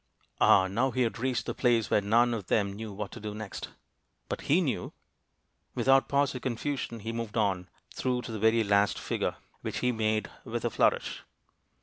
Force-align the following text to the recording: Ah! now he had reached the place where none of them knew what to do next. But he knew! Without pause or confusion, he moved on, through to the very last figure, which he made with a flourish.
Ah! 0.39 0.65
now 0.67 0.89
he 0.89 1.03
had 1.03 1.19
reached 1.19 1.45
the 1.45 1.53
place 1.53 1.91
where 1.91 2.01
none 2.01 2.33
of 2.33 2.47
them 2.47 2.73
knew 2.73 2.91
what 2.91 3.11
to 3.11 3.19
do 3.19 3.35
next. 3.35 3.69
But 4.29 4.41
he 4.49 4.59
knew! 4.59 4.93
Without 5.75 6.07
pause 6.09 6.33
or 6.33 6.39
confusion, 6.39 7.01
he 7.01 7.11
moved 7.11 7.37
on, 7.37 7.69
through 7.93 8.23
to 8.23 8.31
the 8.31 8.39
very 8.39 8.63
last 8.63 8.97
figure, 8.97 9.35
which 9.61 9.77
he 9.81 9.91
made 9.91 10.27
with 10.43 10.65
a 10.65 10.71
flourish. 10.71 11.21